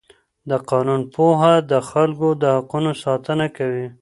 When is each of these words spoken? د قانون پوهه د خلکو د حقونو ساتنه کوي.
د 0.49 0.51
قانون 0.69 1.01
پوهه 1.13 1.53
د 1.71 1.73
خلکو 1.89 2.27
د 2.41 2.43
حقونو 2.55 2.91
ساتنه 3.03 3.47
کوي. 3.57 3.87